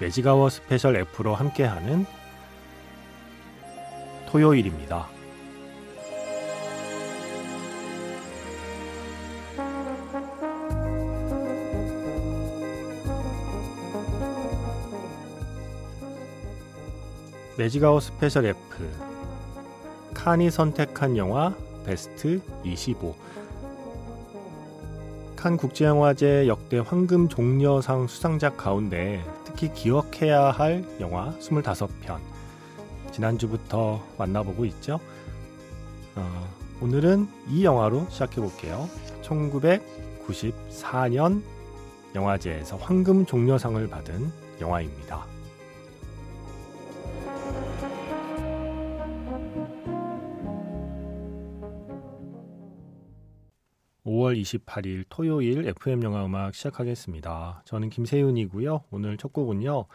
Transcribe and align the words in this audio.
매직아워 0.00 0.48
스페셜 0.48 0.96
F로 0.96 1.34
함께하는 1.34 2.06
토요일입니다. 4.26 5.06
매직아워 17.58 18.00
스페셜 18.00 18.46
F 18.46 18.58
칸이 20.14 20.50
선택한 20.50 21.18
영화 21.18 21.54
베스트 21.84 22.40
25 22.64 23.14
칸 25.40 25.56
국제영화제 25.56 26.48
역대 26.48 26.78
황금 26.78 27.26
종려상 27.26 28.06
수상작 28.06 28.58
가운데 28.58 29.24
특히 29.60 29.74
기억해야 29.74 30.52
할 30.52 30.82
영화 31.00 31.34
25편 31.38 32.18
지난주부터 33.12 34.02
만나보고 34.16 34.64
있죠. 34.64 34.98
어, 36.16 36.48
오늘은 36.80 37.28
이 37.50 37.62
영화로 37.62 38.06
시작해 38.08 38.40
볼게요. 38.40 38.88
1994년 39.20 41.42
영화제에서 42.14 42.78
황금 42.78 43.26
종려상을 43.26 43.86
받은 43.90 44.32
영화입니다. 44.62 45.26
5월 54.30 54.40
28일 54.40 55.04
토요일 55.08 55.66
FM 55.66 56.02
영화 56.04 56.24
음악 56.24 56.54
시작하겠습니다. 56.54 57.62
저는 57.64 57.90
김세윤이고요. 57.90 58.84
오늘 58.90 59.16
첫 59.16 59.32
곡은요. 59.32 59.86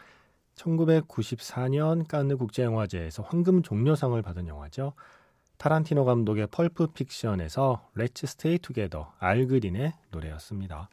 1994년 0.56 2.06
칸느 2.06 2.36
국제영화제에서 2.36 3.22
황금 3.22 3.62
종려상을 3.62 4.20
받은 4.20 4.46
영화죠. 4.48 4.92
타란티노 5.58 6.04
감독의 6.04 6.48
펄프 6.48 6.88
픽션에서 6.88 7.88
Let's 7.96 8.24
Stay 8.24 8.58
Together 8.58 9.06
알 9.18 9.33
그린의 9.33 9.94
노래였습니다. 10.10 10.88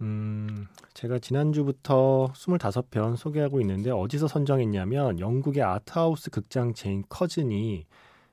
음, 0.00 0.66
제가 0.94 1.18
지난주부터 1.18 2.32
25편 2.34 3.16
소개하고 3.16 3.60
있는데 3.60 3.90
어디서 3.90 4.28
선정했냐면 4.28 5.20
영국의 5.20 5.62
arthouse 5.62 6.30
극장 6.30 6.74
체인 6.74 7.04
커즌이 7.08 7.86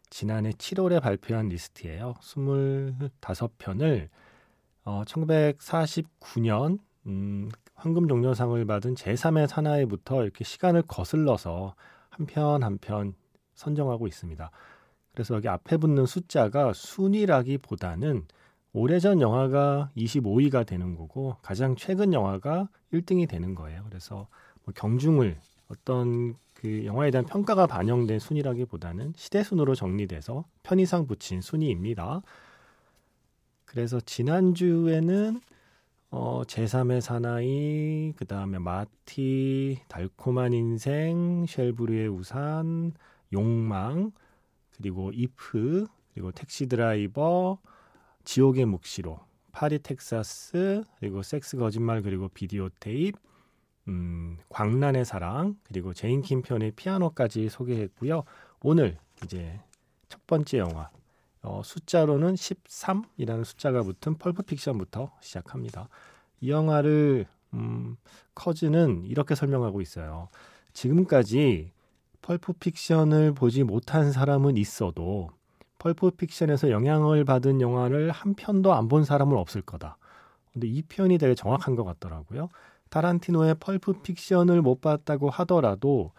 지난해 0.09 0.51
7월에 0.51 1.01
발표한 1.01 1.49
리스트예요. 1.49 2.15
25편을 2.21 4.09
어, 4.85 5.03
1949년 5.05 6.79
음, 7.07 7.49
황금 7.75 8.07
종려상을 8.07 8.63
받은 8.65 8.95
제3의 8.95 9.47
사나이부터 9.47 10.23
이렇게 10.23 10.43
시간을 10.43 10.83
거슬러서 10.83 11.75
한 12.09 12.25
편 12.25 12.63
한 12.63 12.77
편 12.79 13.13
선정하고 13.55 14.07
있습니다. 14.07 14.51
그래서 15.13 15.35
여기 15.35 15.47
앞에 15.49 15.77
붙는 15.77 16.05
숫자가 16.05 16.73
순위라기보다는 16.73 18.25
오래전 18.73 19.21
영화가 19.21 19.89
25위가 19.97 20.65
되는 20.65 20.95
거고 20.95 21.37
가장 21.41 21.75
최근 21.75 22.13
영화가 22.13 22.69
1등이 22.93 23.27
되는 23.27 23.55
거예요. 23.55 23.83
그래서 23.89 24.27
뭐 24.63 24.73
경중을 24.75 25.37
어떤 25.69 26.35
그 26.59 26.85
영화에 26.85 27.11
대한 27.11 27.23
평가가 27.23 27.67
반영된 27.67 28.17
순위라기보다는 28.17 29.13
시대 29.15 29.43
순으로 29.43 29.75
정리돼서 29.75 30.43
편의상 30.63 31.05
붙인 31.05 31.39
순위입니다. 31.39 32.23
그래서 33.65 33.99
지난주에는 33.99 35.39
어, 36.09 36.41
제3의 36.47 37.01
사나이, 37.01 38.13
그 38.15 38.25
다음에 38.25 38.57
마티, 38.57 39.81
달콤한 39.87 40.53
인생, 40.53 41.45
쉘브르의 41.47 42.07
우산, 42.07 42.93
욕망, 43.33 44.11
그리고 44.77 45.11
이프, 45.13 45.85
그리고 46.13 46.31
택시 46.31 46.65
드라이버, 46.65 47.59
지옥의 48.23 48.65
묵시록, 48.65 49.23
파리 49.51 49.77
텍사스, 49.77 50.83
그리고 50.99 51.21
섹스 51.21 51.55
거짓말, 51.57 52.01
그리고 52.01 52.29
비디오 52.29 52.69
테이프, 52.79 53.19
음, 53.87 54.37
광란의 54.49 55.05
사랑 55.05 55.55
그리고 55.63 55.93
제인 55.93 56.21
캠피온의 56.21 56.71
피아노까지 56.71 57.49
소개했고요. 57.49 58.23
오늘 58.61 58.97
이제 59.23 59.59
첫 60.09 60.25
번째 60.27 60.59
영화 60.59 60.89
어, 61.41 61.61
숫자로는 61.63 62.35
13이라는 62.35 63.45
숫자가 63.45 63.83
붙은 63.83 64.17
펄프 64.17 64.43
픽션부터 64.43 65.11
시작합니다. 65.21 65.87
이 66.41 66.49
영화를 66.51 67.25
음, 67.53 67.95
커즌은 68.35 69.05
이렇게 69.05 69.35
설명하고 69.35 69.81
있어요. 69.81 70.27
지금까지 70.73 71.71
펄프 72.21 72.53
픽션을 72.53 73.33
보지 73.33 73.63
못한 73.63 74.11
사람은 74.11 74.57
있어도 74.57 75.29
펄프 75.79 76.11
픽션에서 76.11 76.69
영향을 76.71 77.23
받은 77.23 77.61
영화를 77.61 78.11
한 78.11 78.33
편도 78.33 78.73
안 78.73 78.87
본 78.89 79.05
사람은 79.05 79.37
없을 79.37 79.61
거다. 79.61 79.97
근데 80.53 80.67
이 80.67 80.81
표현이 80.81 81.17
되게 81.19 81.35
정확한 81.35 81.75
것 81.75 81.83
같더라고요. 81.83 82.49
타란티노의 82.89 83.55
펄프 83.59 84.01
픽션을 84.01 84.61
못 84.61 84.81
봤다고 84.81 85.29
하더라도 85.29 86.11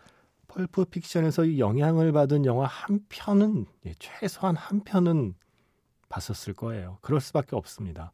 펄프 0.49 0.87
픽션에서 0.87 1.59
영향을 1.59 2.13
받은 2.13 2.45
영화 2.45 2.67
한 2.67 3.01
편은 3.09 3.67
예, 3.87 3.95
최소한 3.99 4.57
한 4.57 4.83
편은 4.83 5.35
봤었을 6.09 6.55
거예요. 6.55 6.99
그럴 7.03 7.21
수밖에 7.21 7.55
없습니다. 7.55 8.13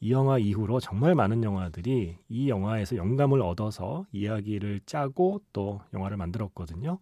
이 0.00 0.12
영화 0.12 0.38
이후로 0.38 0.80
정말 0.80 1.14
많은 1.14 1.44
영화들이 1.44 2.18
이 2.28 2.48
영화에서 2.48 2.96
영감을 2.96 3.42
얻어서 3.42 4.06
이야기를 4.12 4.80
짜고 4.86 5.42
또 5.52 5.80
영화를 5.92 6.16
만들었거든요. 6.16 6.98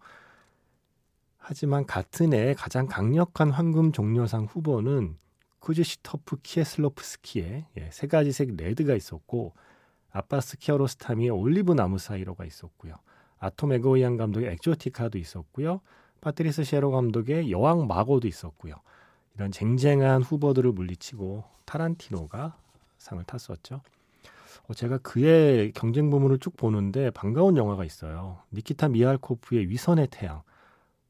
하지만 1.37 1.85
같은 1.85 2.33
해 2.33 2.53
가장 2.53 2.87
강력한 2.87 3.49
황금 3.49 3.91
종려상 3.91 4.45
후보는 4.45 5.17
크지슈토프 5.59 6.37
키에슬로프스키의 6.43 7.65
예, 7.77 7.89
세 7.91 8.07
가지 8.07 8.31
색 8.31 8.55
레드가 8.55 8.93
있었고 8.95 9.53
아바스 10.11 10.57
키아로스타미의 10.57 11.29
올리브 11.29 11.73
나무 11.73 11.97
사이로가 11.99 12.45
있었고요. 12.45 12.95
아톰 13.39 13.71
에고이안 13.73 14.17
감독의 14.17 14.49
엑조티카도 14.53 15.17
있었고요. 15.17 15.81
파트리스 16.21 16.63
셰로 16.63 16.91
감독의 16.91 17.51
여왕 17.51 17.87
마고도 17.87 18.27
있었고요. 18.27 18.75
이런 19.35 19.51
쟁쟁한 19.51 20.21
후보들을 20.21 20.71
물리치고 20.71 21.43
타란티노가 21.65 22.57
상을 22.97 23.23
탔었죠. 23.23 23.81
어, 24.67 24.73
제가 24.73 24.97
그 24.99 25.35
해 25.35 25.71
경쟁 25.71 26.09
부문을 26.09 26.39
쭉 26.39 26.57
보는데 26.57 27.09
반가운 27.11 27.55
영화가 27.55 27.85
있어요. 27.85 28.39
니키타 28.51 28.89
미할코프의 28.89 29.69
위선의 29.69 30.07
태양. 30.11 30.41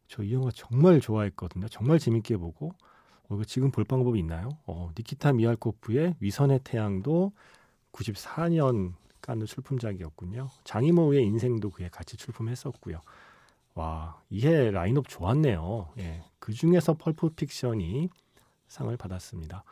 저 0.07 0.23
이 0.23 0.33
영화 0.33 0.49
정말 0.53 0.99
좋아했거든요. 0.99 1.67
정말 1.69 1.99
재밌게 1.99 2.37
보고 2.37 2.73
어, 3.27 3.35
이거 3.35 3.43
지금 3.43 3.71
볼 3.71 3.83
방법이 3.83 4.19
있나요? 4.19 4.49
어, 4.65 4.89
니키타 4.97 5.33
미알코프의 5.33 6.15
위선의 6.19 6.61
태양도 6.63 7.31
94년 7.91 8.93
깐느 9.21 9.45
출품작이었군요. 9.45 10.49
장이모의 10.63 11.23
인생도 11.23 11.69
그에 11.71 11.89
같이 11.89 12.17
출품했었고요. 12.17 13.01
와, 13.75 14.19
이해 14.29 14.71
라인업 14.71 15.07
좋았네요. 15.07 15.89
예. 15.99 16.23
그 16.39 16.53
중에서 16.53 16.95
펄프 16.95 17.29
픽션이 17.29 18.09
상을 18.67 18.95
받았습니다. 18.97 19.63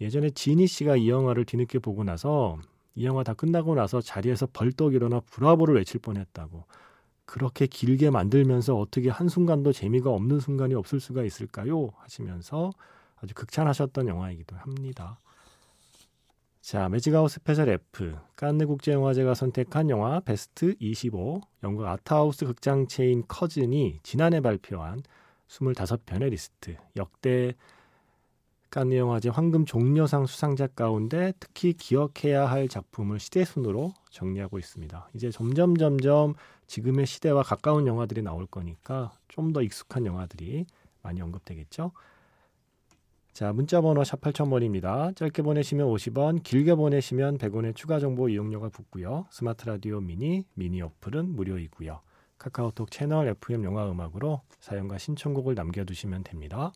예전에 0.00 0.30
지니 0.30 0.66
씨가 0.66 0.96
이 0.96 1.08
영화를 1.08 1.44
뒤늦게 1.44 1.78
보고 1.78 2.04
나서 2.04 2.58
이 2.94 3.04
영화 3.04 3.22
다 3.22 3.34
끝나고 3.34 3.74
나서 3.74 4.00
자리에서 4.00 4.46
벌떡 4.52 4.94
일어나 4.94 5.20
브라보를 5.20 5.74
외칠 5.76 6.00
뻔했다고. 6.00 6.64
그렇게 7.24 7.66
길게 7.66 8.10
만들면서 8.10 8.76
어떻게 8.78 9.10
한순간도 9.10 9.72
재미가 9.72 10.10
없는 10.10 10.40
순간이 10.40 10.74
없을 10.74 11.00
수가 11.00 11.24
있을까요? 11.24 11.90
하시면서 11.96 12.70
아주 13.16 13.34
극찬하셨던 13.34 14.06
영화이기도 14.06 14.56
합니다. 14.56 15.18
자, 16.66 16.88
Magic 16.88 17.11
Hour 17.11 17.30
Special 17.30 17.68
F, 17.68 18.16
깐느 18.34 18.66
국제영화제가 18.66 19.34
선택한 19.34 19.88
영화 19.88 20.18
베스트 20.18 20.74
25, 20.80 21.40
영국 21.62 21.86
arthouse 21.86 22.44
극장 22.44 22.88
체인 22.88 23.22
커즌이 23.28 24.00
지난해 24.02 24.40
발표한 24.40 25.00
25편의 25.46 26.30
리스트, 26.30 26.76
역대 26.96 27.54
칸느 28.70 28.96
영화제 28.96 29.28
황금 29.28 29.64
종려상 29.64 30.26
수상작 30.26 30.74
가운데 30.74 31.32
특히 31.38 31.72
기억해야 31.72 32.46
할 32.46 32.66
작품을 32.66 33.20
시대 33.20 33.44
순으로 33.44 33.94
정리하고 34.10 34.58
있습니다. 34.58 35.10
이제 35.14 35.30
점점 35.30 35.76
점점 35.76 36.34
지금의 36.66 37.06
시대와 37.06 37.44
가까운 37.44 37.86
영화들이 37.86 38.22
나올 38.22 38.44
거니까 38.44 39.12
좀 39.28 39.52
더 39.52 39.62
익숙한 39.62 40.04
영화들이 40.04 40.66
많이 41.00 41.22
언급되겠죠. 41.22 41.92
자, 43.36 43.52
문자 43.52 43.82
번호 43.82 44.02
샵 44.02 44.22
8000번입니다. 44.22 45.14
짧게 45.14 45.42
보내시면 45.42 45.88
50원, 45.88 46.42
길게 46.42 46.74
보내시면 46.74 47.36
100원의 47.36 47.76
추가 47.76 48.00
정보 48.00 48.30
이용료가 48.30 48.70
붙고요. 48.70 49.26
스마트 49.30 49.66
라디오 49.66 50.00
미니, 50.00 50.46
미니 50.54 50.80
어플은 50.80 51.36
무료이고요. 51.36 52.00
카카오톡 52.38 52.90
채널 52.90 53.28
FM 53.28 53.64
영화 53.64 53.90
음악으로 53.90 54.40
사연과 54.60 54.96
신청곡을 54.96 55.54
남겨두시면 55.54 56.24
됩니다. 56.24 56.72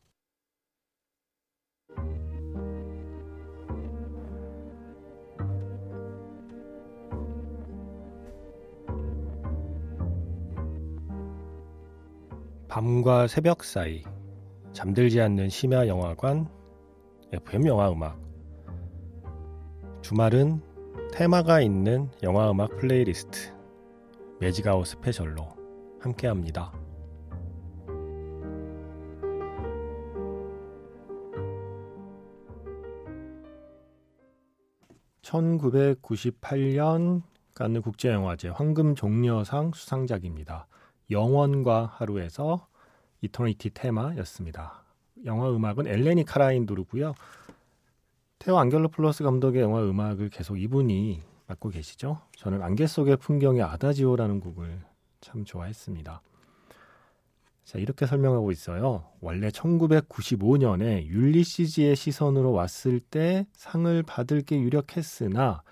밤과 12.68 13.28
새벽 13.28 13.64
사이 13.64 14.04
잠들지 14.72 15.20
않는 15.20 15.48
심야 15.48 15.86
영화관 15.86 16.48
FM 17.32 17.66
영화 17.66 17.90
음악 17.90 18.20
주말은 20.02 20.60
테마가 21.12 21.60
있는 21.60 22.10
영화 22.22 22.50
음악 22.50 22.76
플레이리스트 22.76 23.52
Magic 24.40 24.66
Hour 24.66 24.86
Special로 24.86 25.48
함께합니다. 26.00 26.72
1998년 35.22 37.22
칸느 37.54 37.80
국제영화제 37.80 38.48
황금 38.48 38.94
종려상 38.94 39.72
수상작입니다. 39.72 40.66
영원과 41.10 41.92
하루에서 41.94 42.66
이터니티 43.22 43.70
테마였습니다. 43.70 44.84
영화 45.24 45.50
음악은 45.50 45.86
엘레니 45.86 46.24
카라인도르고요. 46.24 47.14
테오 48.38 48.58
안겔로플러스 48.58 49.22
감독의 49.22 49.60
영화 49.60 49.82
음악을 49.82 50.30
계속 50.30 50.56
이분이 50.56 51.20
맡고 51.46 51.68
계시죠. 51.68 52.20
저는 52.36 52.62
안개 52.62 52.86
속의 52.86 53.18
풍경의 53.18 53.62
아다지오라는 53.62 54.40
곡을 54.40 54.82
참 55.20 55.44
좋아했습니다. 55.44 56.22
자, 57.64 57.78
이렇게 57.78 58.06
설명하고 58.06 58.50
있어요. 58.50 59.04
원래 59.20 59.48
1995년에 59.48 61.04
율리시즈의 61.04 61.94
시선으로 61.94 62.52
왔을 62.52 62.98
때 62.98 63.46
상을 63.52 64.02
받을 64.02 64.42
게 64.42 64.58
유력했으나 64.58 65.62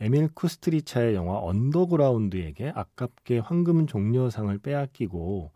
에밀 0.00 0.28
쿠스트리차의 0.34 1.14
영화 1.14 1.38
언더그라운드에게 1.38 2.72
아깝게 2.74 3.38
황금 3.40 3.86
종려상을 3.86 4.56
빼앗기고 4.58 5.52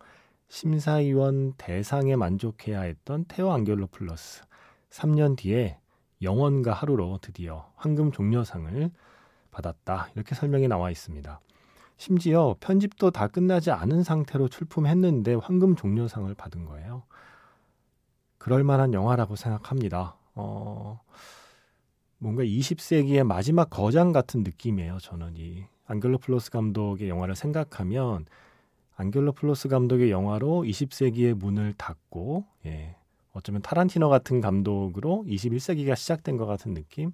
심사위원 0.47 1.53
대상에 1.57 2.15
만족해야 2.15 2.81
했던 2.81 3.25
테오 3.27 3.51
안겔로 3.51 3.87
플러스 3.87 4.43
3년 4.89 5.37
뒤에 5.37 5.77
영원과 6.21 6.73
하루로 6.73 7.19
드디어 7.21 7.71
황금 7.75 8.11
종려상을 8.11 8.91
받았다. 9.51 10.09
이렇게 10.15 10.35
설명이 10.35 10.67
나와 10.67 10.89
있습니다. 10.89 11.39
심지어 11.97 12.55
편집도 12.59 13.11
다 13.11 13.27
끝나지 13.27 13.71
않은 13.71 14.03
상태로 14.03 14.49
출품했는데 14.49 15.35
황금 15.35 15.75
종려상을 15.75 16.33
받은 16.35 16.65
거예요. 16.65 17.03
그럴 18.37 18.63
만한 18.63 18.93
영화라고 18.93 19.35
생각합니다. 19.35 20.15
어, 20.35 21.01
뭔가 22.19 22.43
20세기의 22.43 23.23
마지막 23.23 23.69
거장 23.69 24.11
같은 24.11 24.43
느낌이에요. 24.43 24.99
저는 24.99 25.35
이 25.35 25.65
안겔로 25.85 26.19
플러스 26.19 26.51
감독의 26.51 27.09
영화를 27.09 27.35
생각하면 27.35 28.25
안겔로 28.97 29.31
플러스 29.33 29.67
감독의 29.67 30.09
영화로 30.09 30.63
20세기의 30.63 31.35
문을 31.35 31.73
닫고 31.77 32.45
예, 32.65 32.95
어쩌면 33.31 33.61
타란티노 33.61 34.09
같은 34.09 34.41
감독으로 34.41 35.23
21세기가 35.27 35.95
시작된 35.95 36.37
것 36.37 36.47
같은 36.47 36.73
느낌. 36.73 37.11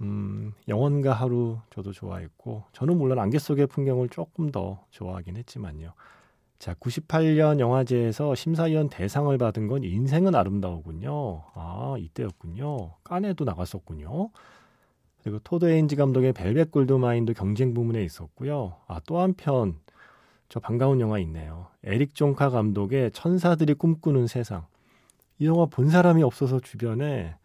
음, 0.00 0.54
영원과 0.68 1.12
하루 1.12 1.58
저도 1.70 1.92
좋아했고 1.92 2.64
저는 2.72 2.96
물론 2.96 3.18
안개 3.18 3.38
속의 3.38 3.66
풍경을 3.68 4.08
조금 4.08 4.50
더 4.50 4.84
좋아하긴 4.90 5.36
했지만요. 5.36 5.92
자, 6.58 6.74
98년 6.74 7.58
영화제에서 7.60 8.34
심사위원 8.34 8.88
대상을 8.88 9.36
받은 9.36 9.66
건 9.66 9.84
인생은 9.84 10.34
아름다우군요. 10.34 11.42
아, 11.54 11.96
이때였군요. 11.98 12.94
깐에도 13.04 13.44
나갔었군요. 13.44 14.30
그리고 15.22 15.38
토드 15.40 15.70
에인지 15.70 15.96
감독의 15.96 16.32
벨벳 16.32 16.70
골드 16.70 16.92
마인도 16.94 17.32
경쟁 17.34 17.74
부문에 17.74 18.02
있었고요. 18.02 18.76
아, 18.86 19.00
또 19.06 19.20
한편 19.20 19.76
저 20.52 20.60
반가운 20.60 21.00
영화 21.00 21.18
있네요. 21.20 21.68
에릭 21.82 22.14
종카 22.14 22.50
감독의 22.50 23.12
천사들이 23.12 23.72
꿈꾸는 23.72 24.26
세상. 24.26 24.66
이 25.38 25.46
영화 25.46 25.64
본 25.64 25.88
사람이 25.88 26.22
없어서 26.22 26.60
주변에 26.60 27.36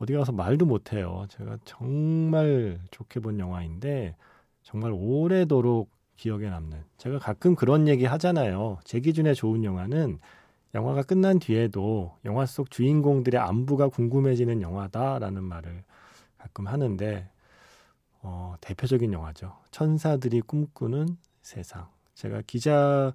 어디 0.00 0.14
가서 0.14 0.32
말도 0.32 0.66
못해요. 0.66 1.26
제가 1.28 1.58
정말 1.64 2.80
좋게 2.90 3.20
본 3.20 3.38
영화인데 3.38 4.16
정말 4.64 4.90
오래도록 4.92 5.88
기억에 6.16 6.50
남는. 6.50 6.82
제가 6.96 7.20
가끔 7.20 7.54
그런 7.54 7.86
얘기 7.86 8.06
하잖아요. 8.06 8.78
제 8.82 8.98
기준에 8.98 9.34
좋은 9.34 9.62
영화는 9.62 10.18
영화가 10.74 11.04
끝난 11.04 11.38
뒤에도 11.38 12.16
영화 12.24 12.44
속 12.44 12.72
주인공들의 12.72 13.40
안부가 13.40 13.86
궁금해지는 13.86 14.62
영화다라는 14.62 15.44
말을 15.44 15.84
가끔 16.38 16.66
하는데 16.66 17.30
어, 18.20 18.56
대표적인 18.60 19.12
영화죠. 19.12 19.54
천사들이 19.70 20.40
꿈꾸는 20.40 21.18
세상. 21.40 21.86
제가 22.18 22.42
기자 22.48 23.14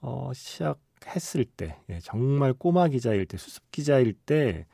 어, 0.00 0.30
시작했을 0.32 1.44
때 1.44 1.76
예, 1.88 1.98
정말 1.98 2.52
꼬마 2.52 2.86
기자일 2.86 3.26
때 3.26 3.36
수습 3.36 3.68
기자일 3.72 4.12
때 4.12 4.64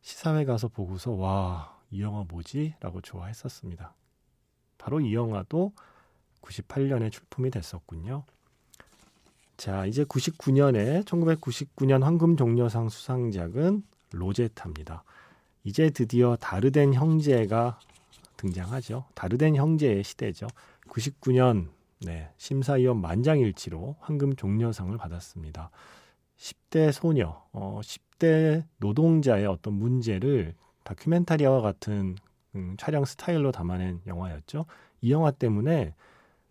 시사회 0.00 0.44
가서 0.44 0.68
보고서 0.68 1.10
와, 1.10 1.76
이 1.90 2.00
영화 2.00 2.24
뭐지? 2.28 2.76
라고 2.78 3.00
좋아했었습니다. 3.00 3.94
바로 4.78 5.00
이 5.00 5.12
영화도 5.12 5.72
98년에 6.40 7.10
출품이 7.10 7.50
됐었군요. 7.50 8.22
자, 9.56 9.84
이제 9.84 10.04
99년에 10.04 11.04
1999년 11.04 12.02
황금 12.02 12.36
종려상 12.36 12.90
수상작은 12.90 13.82
로제타입니다. 14.12 15.02
이제 15.64 15.90
드디어 15.90 16.36
다르덴 16.36 16.94
형제가 16.94 17.80
등장하죠. 18.36 19.06
다르덴 19.16 19.56
형제의 19.56 20.04
시대죠. 20.04 20.46
99년 20.88 21.76
네, 22.00 22.30
심사위원 22.36 23.00
만장일치로 23.00 23.96
황금 24.00 24.36
종려상을 24.36 24.96
받았습니다. 24.96 25.70
10대 26.36 26.92
소녀, 26.92 27.42
어, 27.52 27.80
10대 27.82 28.64
노동자의 28.78 29.46
어떤 29.46 29.74
문제를 29.74 30.54
다큐멘터리와 30.84 31.60
같은 31.60 32.16
음, 32.54 32.76
촬영 32.78 33.04
스타일로 33.04 33.52
담아낸 33.52 34.00
영화였죠. 34.06 34.66
이 35.00 35.12
영화 35.12 35.30
때문에 35.30 35.94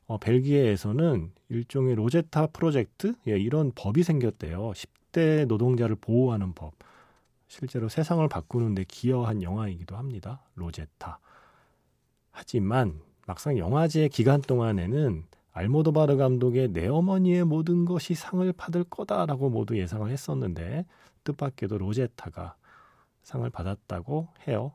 어, 0.05 0.17
벨기에에서는 0.17 1.31
일종의 1.49 1.95
로제타 1.95 2.47
프로젝트 2.47 3.15
예, 3.27 3.37
이런 3.37 3.71
법이 3.73 4.03
생겼대요. 4.03 4.71
10대 4.71 5.45
노동자를 5.47 5.95
보호하는 5.95 6.53
법. 6.53 6.73
실제로 7.47 7.87
세상을 7.87 8.27
바꾸는데 8.27 8.83
기여한 8.87 9.41
영화이기도 9.41 9.95
합니다. 9.95 10.41
로제타. 10.55 11.19
하지만 12.31 13.01
막상 13.25 13.57
영화제 13.57 14.09
기간 14.09 14.41
동안에는 14.41 15.23
알모도바르 15.57 16.17
감독의 16.17 16.71
내 16.71 16.87
어머니의 16.87 17.43
모든 17.43 17.85
것이 17.85 18.13
상을 18.13 18.51
받을 18.53 18.83
거다라고 18.83 19.49
모두 19.49 19.77
예상을 19.77 20.07
했었는데 20.09 20.85
뜻밖에도 21.23 21.79
로제타가 21.79 22.55
상을 23.23 23.49
받았다고 23.49 24.27
해요. 24.47 24.73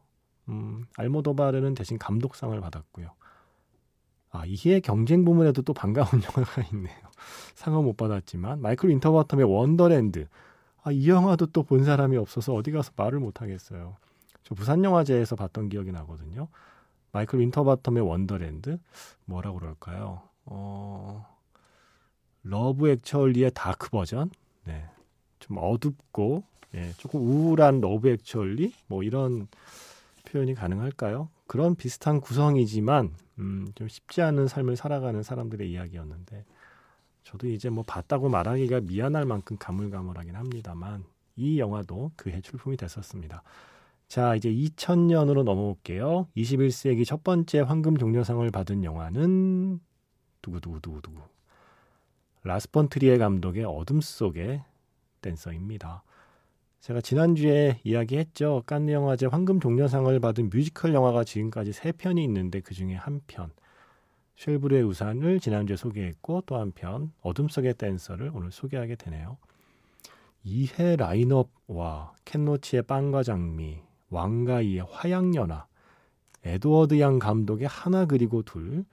음, 0.48 0.84
알모도바르는 0.96 1.74
대신 1.74 1.98
감독상을 1.98 2.60
받았고요. 2.60 3.10
아, 4.30 4.44
이해 4.46 4.80
경쟁 4.80 5.24
부문에도 5.24 5.62
또 5.62 5.72
반가운 5.72 6.08
영화가 6.24 6.62
있네요. 6.72 6.96
상은 7.54 7.84
못 7.84 7.96
받았지만 7.96 8.60
마이클 8.60 8.88
윈터바텀의 8.90 9.48
원더랜드. 9.48 10.26
아, 10.82 10.90
이 10.90 11.08
영화도 11.08 11.46
또 11.46 11.62
본 11.62 11.84
사람이 11.84 12.16
없어서 12.16 12.54
어디 12.54 12.72
가서 12.72 12.90
말을 12.96 13.20
못 13.20 13.40
하겠어요. 13.40 13.96
저 14.42 14.54
부산 14.56 14.82
영화제에서 14.82 15.36
봤던 15.36 15.68
기억이 15.68 15.92
나거든요. 15.92 16.48
마이클 17.12 17.38
윈터바텀의 17.38 18.04
원더랜드 18.04 18.78
뭐라고 19.26 19.60
그럴까요? 19.60 20.31
어, 20.54 21.26
러브 22.42 22.90
액츄얼리의 22.90 23.52
dark 23.54 23.90
버전. 23.90 24.30
네. 24.64 24.84
좀 25.38 25.56
어둡고 25.58 26.44
예, 26.74 26.92
조금 26.98 27.20
우울한 27.20 27.80
러브 27.80 28.08
액츄얼리 28.08 28.72
뭐 28.86 29.02
이런 29.02 29.48
표현이 30.26 30.54
가능할까요? 30.54 31.28
그런 31.46 31.74
비슷한 31.74 32.20
구성이지만 32.20 33.12
음, 33.38 33.68
좀 33.74 33.88
쉽지 33.88 34.22
않은 34.22 34.48
삶을 34.48 34.76
살아가는 34.76 35.22
사람들의 35.22 35.70
이야기였는데 35.70 36.44
저도 37.24 37.48
이제 37.48 37.70
뭐 37.70 37.84
봤다고 37.86 38.28
말하기가 38.28 38.80
미안할 38.80 39.24
만큼 39.24 39.56
가물가물하긴 39.58 40.34
합니다만 40.34 41.04
이 41.36 41.58
영화도 41.58 42.12
그해 42.16 42.40
출품이 42.40 42.76
됐었습니다. 42.76 43.42
자, 44.08 44.34
이제 44.34 44.50
2000년으로 44.50 45.42
넘어올게요. 45.42 46.28
21세기 46.36 47.06
첫 47.06 47.24
번째 47.24 47.60
황금 47.60 47.96
종려상을 47.96 48.50
받은 48.50 48.84
영화는 48.84 49.80
두구두구두구두구. 50.42 51.20
라스펀 52.44 52.88
트리에 52.88 53.18
감독의 53.18 53.64
어둠 53.64 54.00
속의 54.00 54.62
댄서입니다. 55.20 56.02
제가 56.80 57.00
지난주에 57.00 57.80
이야기했죠. 57.84 58.64
깐느 58.66 58.90
영화제 58.90 59.26
황금 59.26 59.60
종려상을 59.60 60.18
받은 60.18 60.50
뮤지컬 60.50 60.92
영화가 60.94 61.22
지금까지 61.22 61.70
3편이 61.70 62.18
있는데 62.24 62.60
그 62.60 62.74
중에 62.74 62.94
한 62.94 63.20
편. 63.28 63.50
쉘브르의 64.36 64.82
우산을 64.82 65.38
지난주에 65.38 65.76
소개했고 65.76 66.42
또 66.46 66.56
한 66.56 66.72
편 66.72 67.12
어둠 67.20 67.46
속의 67.48 67.74
댄서를 67.74 68.32
오늘 68.34 68.50
소개하게 68.50 68.96
되네요. 68.96 69.36
이해 70.42 70.96
라인업와 70.96 72.14
켄노치의 72.24 72.82
빵과 72.82 73.22
장미, 73.22 73.78
왕가이의 74.10 74.84
화양연화, 74.90 75.66
에드워드 76.44 76.98
양 76.98 77.20
감독의 77.20 77.68
하나 77.68 78.06
그리고 78.06 78.42
둘, 78.42 78.84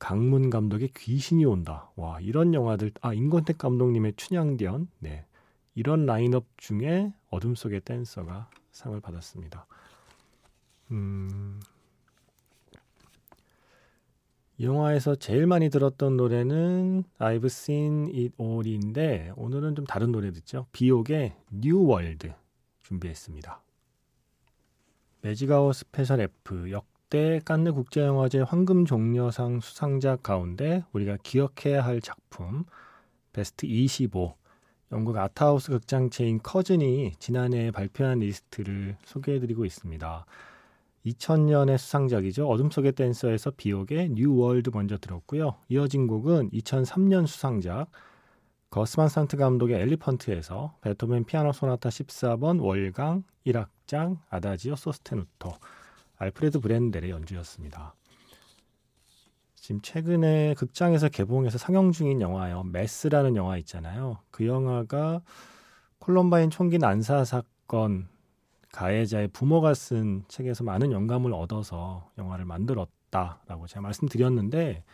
강문 0.00 0.50
감독의 0.50 0.88
귀신이 0.96 1.44
온다. 1.44 1.92
와 1.94 2.18
이런 2.20 2.52
영화들 2.54 2.90
아 3.02 3.14
임권택 3.14 3.58
감독님의 3.58 4.14
춘향전 4.16 4.88
네 4.98 5.26
이런 5.76 6.06
라인업 6.06 6.46
중에 6.56 7.12
어둠 7.28 7.54
속의 7.54 7.82
댄서가 7.82 8.50
상을 8.72 8.98
받았습니다. 9.00 9.66
음, 10.90 11.60
영화에서 14.58 15.14
제일 15.14 15.46
많이 15.46 15.70
들었던 15.70 16.16
노래는 16.16 17.04
I've 17.18 17.46
Seen 17.46 18.06
It 18.06 18.32
All인데 18.40 19.32
오늘은 19.36 19.76
좀 19.76 19.84
다른 19.84 20.12
노래 20.12 20.32
듣죠. 20.32 20.66
비요크의 20.72 21.36
New 21.52 21.88
World 21.88 22.32
준비했습니다. 22.82 23.62
Magic 25.20 25.72
Hour 25.72 25.89
Special 25.89 26.20
F 26.20 26.70
역대 26.70 27.40
깐느 27.44 27.72
국제영화제 27.72 28.42
황금 28.42 28.84
종려상 28.84 29.58
수상자 29.58 30.14
가운데 30.14 30.84
우리가 30.92 31.16
기억해야 31.24 31.84
할 31.84 32.00
작품 32.00 32.62
베스트 33.32 33.66
25 33.66 34.36
영국 34.92 35.16
arthouse 35.16 35.72
극장 35.72 36.08
체인 36.08 36.40
커즌이 36.40 37.14
지난해 37.18 37.72
발표한 37.72 38.20
리스트를 38.20 38.96
소개해드리고 39.04 39.64
있습니다. 39.64 40.24
2000년의 41.04 41.78
수상작이죠. 41.78 42.48
어둠 42.48 42.70
속의 42.70 42.92
댄서에서 42.92 43.50
비요크의 43.56 44.10
New 44.10 44.36
World 44.36 44.70
먼저 44.72 44.96
들었고요. 44.96 45.56
이어진 45.68 46.06
곡은 46.06 46.50
2003년 46.50 47.26
수상작 47.26 47.90
구스 48.70 48.94
반 48.94 49.08
산트 49.08 49.36
감독의 49.36 49.80
엘리펀트에서 49.80 50.76
베토벤 50.80 51.24
피아노 51.24 51.50
소나타 51.50 51.88
14번 51.88 52.62
월강 52.62 53.24
1악장 53.46 54.18
아다지오 54.28 54.76
소스테누토 54.76 55.54
알프레드 56.20 56.60
브렌델의 56.60 57.10
연주였습니다. 57.10 57.94
지금 59.54 59.80
최근에 59.80 60.54
극장에서 60.54 61.08
개봉해서 61.08 61.56
상영 61.56 61.92
중인 61.92 62.20
영화요. 62.20 62.64
매스라는 62.64 63.36
영화 63.36 63.56
있잖아요. 63.58 64.18
그 64.30 64.46
영화가 64.46 65.22
콜럼바인 65.98 66.50
총기 66.50 66.78
난사 66.78 67.24
사건 67.24 68.08
가해자의 68.72 69.28
부모가 69.28 69.72
쓴 69.72 70.24
책에서 70.28 70.62
많은 70.62 70.92
영감을 70.92 71.32
얻어서 71.32 72.10
영화를 72.18 72.44
만들었다라고 72.44 73.66
제가 73.66 73.80
말씀드렸는데 73.80 74.84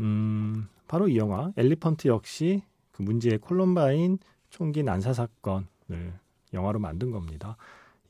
음, 0.00 0.68
바로 0.88 1.08
이 1.08 1.16
영화 1.16 1.52
엘리펀트 1.56 2.08
역시 2.08 2.62
그 2.90 3.02
문제의 3.02 3.38
콜럼바인 3.38 4.18
총기 4.50 4.82
난사 4.82 5.12
사건을 5.12 6.18
영화로 6.52 6.80
만든 6.80 7.12
겁니다. 7.12 7.56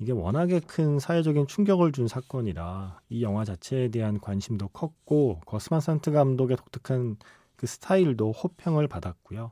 이게 0.01 0.13
워낙에 0.13 0.61
큰 0.61 1.01
사회적인 1.01 1.49
충격을 1.49 1.93
준 1.93 2.07
사건이라 2.07 3.01
이 3.09 3.23
영화 3.23 3.45
자체에 3.45 3.89
대한 3.89 4.21
관심도 4.21 4.69
컸고 4.69 5.41
거스만 5.45 5.81
산트 5.81 6.13
감독의 6.13 6.57
독특한 6.57 7.17
그 7.57 7.67
스타일도 7.67 8.31
호평을 8.31 8.87
받았고요. 8.87 9.51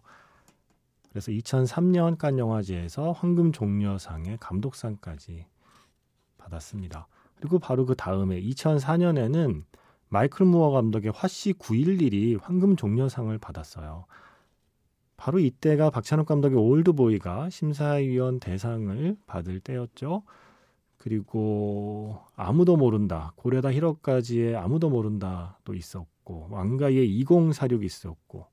그래서 1.11 1.33
2003년 1.33 2.17
칸 2.19 2.39
영화제에서 2.39 3.13
황금 3.13 3.51
종려상의 3.51 4.37
감독상까지 4.39 5.47
받았습니다. 6.39 7.09
그리고 7.37 7.59
바로 7.59 7.85
그 7.85 7.97
다음에 7.97 8.41
2004년에는 8.41 9.65
마이클 10.09 10.47
무어 10.47 10.71
감독의 10.71 11.11
화씨 11.13 11.55
911이 11.55 12.41
황금 12.41 12.77
종려상을 12.77 13.37
받았어요. 13.39 14.05
바로 15.17 15.39
이때가 15.39 15.91
박찬욱 15.91 16.27
감독의 16.27 16.59
올드보이가 16.59 17.51
심사위원 17.51 18.41
대상을 18.41 19.17
받을 19.27 19.61
때였죠. 19.61 20.23
그리고 20.99 22.21
아무도 22.35 22.77
모른다. 22.77 23.33
고레다 23.37 23.73
히로까지의 23.73 24.57
아무도 24.57 24.91
모른다도 24.91 25.75
있었고 25.75 26.49
왕가의 26.51 27.09
2046 27.19 27.85
있었고 27.85 28.47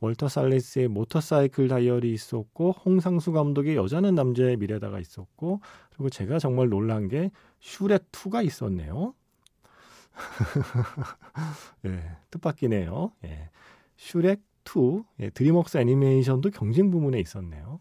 월터 0.00 0.28
살레스의 0.28 0.88
모터사이클 0.88 1.66
다이어리 1.68 2.12
있었고 2.12 2.72
홍상수 2.84 3.32
감독의 3.32 3.74
여자는 3.76 4.14
남자의 4.14 4.56
미래다가 4.56 5.00
있었고 5.00 5.60
그리고 5.90 6.08
제가 6.08 6.38
정말 6.38 6.68
놀란 6.68 7.08
게 7.08 7.32
슈렉 7.58 8.12
2가 8.12 8.46
있었네요. 8.46 9.14
예, 11.86 12.16
뜻밖이네요. 12.30 13.12
예. 13.24 13.50
슈렉 13.96 14.40
2, 14.76 15.04
예, 15.20 15.30
드림웍스 15.30 15.78
애니메이션도 15.78 16.50
경쟁 16.50 16.90
부문에 16.90 17.18
있었네요. 17.20 17.80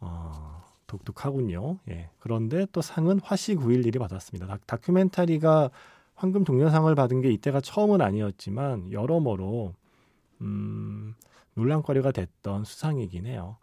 어, 0.00 0.64
독특하군요. 0.86 1.78
예. 1.90 2.10
그런데 2.18 2.66
또 2.72 2.80
상은 2.80 3.20
화씨 3.20 3.56
911이 3.56 3.98
받았습니다. 3.98 4.58
다, 4.66 4.76
큐멘터리가 4.76 5.70
황금 6.14 6.44
종려상을 6.44 6.92
받은 6.94 7.20
게 7.20 7.30
이때가 7.30 7.60
처음은 7.60 8.00
아니었지만 8.00 8.92
여러모로 8.92 9.74
음, 10.40 11.14
논란거리가 11.54 12.12
됐던 12.12 12.64
수상이긴 12.64 13.26
해요. 13.26 13.56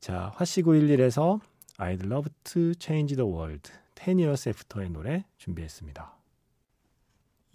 자, 0.00 0.32
화씨 0.36 0.62
911에서 0.62 1.40
I'd 1.78 2.04
love 2.04 2.30
to 2.44 2.72
change 2.78 3.16
the 3.16 3.28
world 3.28 3.70
10 3.94 4.18
years 4.18 4.48
after의 4.48 4.90
노래 4.90 5.24
준비했습니다. 5.36 6.17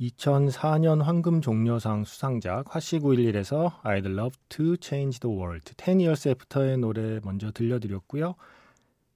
2004년 0.03 1.01
황금 1.01 1.39
종려상 1.39 2.03
수상작 2.03 2.75
화씨 2.75 2.99
911에서 2.99 3.81
I'd 3.83 4.05
love 4.05 4.37
to 4.49 4.75
change 4.81 5.19
the 5.19 5.33
world 5.33 5.63
10 5.77 5.99
years 6.01 6.27
after의 6.27 6.77
노래 6.77 7.21
먼저 7.23 7.51
들려드렸고요. 7.51 8.35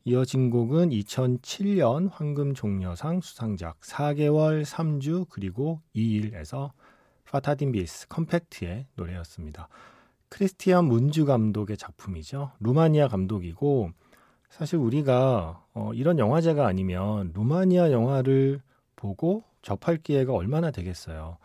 이어진 0.05 0.49
곡은 0.49 0.91
2007년 0.91 2.09
황금 2.09 2.53
종려상 2.53 3.19
수상작 3.19 3.81
4개월 3.81 4.63
3주 4.63 5.25
그리고 5.29 5.81
2일에서 5.93 6.71
파타딘 7.25 7.73
비스 7.73 8.07
컴팩트의 8.07 8.85
노래였습니다. 8.95 9.67
크리스티안 10.29 10.85
문주 10.85 11.25
감독의 11.25 11.75
작품이죠. 11.75 12.51
루마니아 12.61 13.09
감독이고 13.09 13.91
사실 14.49 14.77
우리가 14.79 15.65
어, 15.73 15.91
이런 15.93 16.17
영화제가 16.17 16.65
아니면 16.65 17.31
루마니아 17.33 17.91
영화를 17.91 18.61
보고 18.95 19.43
접할 19.67 19.97
기회가 19.97 20.33
얼마나 20.33 20.71
되겠어요. 20.71 21.37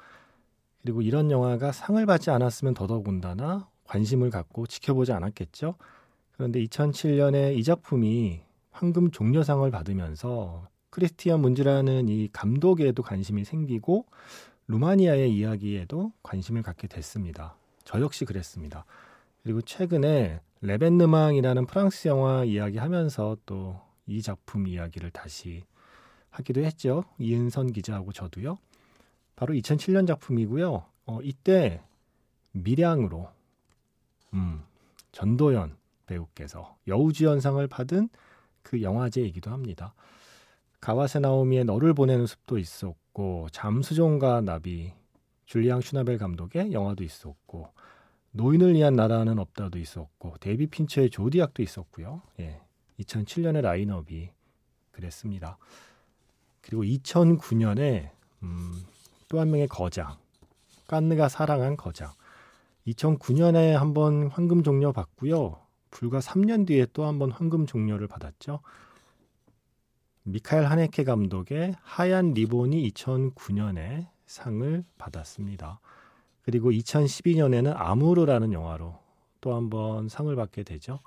그리고 0.80 1.02
이런 1.02 1.32
영화가 1.32 1.72
상을 1.72 2.06
받지 2.06 2.30
않았으면 2.30 2.72
더더군다나 2.72 3.68
관심을 3.84 4.30
갖고 4.30 4.68
지켜보지 4.68 5.10
않았겠죠. 5.10 5.74
그런데 6.36 6.62
2007년에 6.64 7.56
이 7.56 7.64
작품이 7.64 8.42
황금 8.70 9.10
종려상을 9.10 9.68
받으면서 9.72 10.68
크리스티안 10.90 11.40
문즈라는 11.40 12.08
이 12.08 12.28
감독에도 12.32 13.02
관심이 13.02 13.44
생기고 13.44 14.06
루마니아의 14.68 15.34
이야기에도 15.34 16.12
관심을 16.22 16.62
갖게 16.62 16.86
됐습니다. 16.86 17.56
저 17.84 18.00
역시 18.00 18.24
그랬습니다. 18.24 18.84
그리고 19.42 19.60
최근에 19.62 20.40
레벤느망이라는 20.60 21.66
프랑스 21.66 22.06
영화 22.06 22.44
이야기하면서 22.44 23.38
또 23.46 23.92
이 24.06 24.20
작품 24.20 24.66
이야기를 24.66 25.10
다시 25.10 25.64
하기도 26.32 26.64
했죠. 26.64 27.04
이은선 27.18 27.72
기자하고 27.72 28.12
저도요. 28.12 28.58
바로 29.36 29.54
2007년 29.54 30.06
작품이고요. 30.06 30.84
어, 31.06 31.18
이때 31.22 31.80
밀양으로 32.52 33.28
음, 34.34 34.62
전도연 35.12 35.76
배우께서 36.06 36.76
여우주연상을 36.88 37.64
받은 37.68 38.08
그 38.62 38.82
영화제이기도 38.82 39.50
합니다. 39.50 39.94
가와세 40.80 41.20
나오미의 41.20 41.64
너를 41.64 41.94
보내는 41.94 42.26
숲도 42.26 42.58
있었고 42.58 43.48
잠수종과 43.52 44.40
나비 44.40 44.92
줄리앙 45.46 45.80
슈나벨 45.80 46.18
감독의 46.18 46.72
영화도 46.72 47.04
있었고 47.04 47.72
노인을 48.32 48.74
위한 48.74 48.94
나라는 48.94 49.38
없다도 49.38 49.78
있었고 49.78 50.36
데이빗 50.40 50.66
핀처의 50.66 51.10
조디악도 51.10 51.62
있었고요. 51.62 52.22
예. 52.40 52.60
2007년의 53.00 53.60
라인업이 53.60 54.30
그랬습니다. 54.92 55.58
그리고 56.62 56.84
2009년에 56.84 58.10
음, 58.42 58.84
또 59.28 59.38
한 59.40 59.50
명의 59.50 59.66
거장, 59.68 60.16
깐느가 60.88 61.28
사랑한 61.28 61.76
거장. 61.76 62.10
2009년에 62.86 63.72
한번 63.72 64.26
황금 64.28 64.62
종려 64.62 64.92
받고요. 64.92 65.58
불과 65.90 66.18
3년 66.20 66.66
뒤에 66.66 66.86
또 66.92 67.04
한 67.06 67.18
번 67.18 67.30
황금 67.30 67.66
종려를 67.66 68.08
받았죠. 68.08 68.60
미카엘 70.24 70.64
하네케 70.66 71.04
감독의 71.04 71.74
하얀 71.82 72.32
리본이 72.34 72.90
2009년에 72.92 74.06
상을 74.26 74.84
받았습니다. 74.98 75.80
그리고 76.42 76.70
2012년에는 76.70 77.72
아무르라는 77.76 78.52
영화로 78.52 78.98
또 79.40 79.54
한 79.54 79.70
번 79.70 80.08
상을 80.08 80.34
받게 80.36 80.62
되죠. 80.62 81.00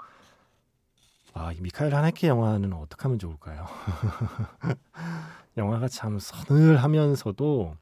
아, 1.34 1.52
이 1.52 1.60
미카엘 1.62 1.94
하네케 1.94 2.28
영화는 2.28 2.74
어떻게 2.74 3.04
하면 3.04 3.20
좋을까요? 3.20 3.66
영화가 5.58 5.88
참 5.88 6.20
서늘하면서도 6.20 7.76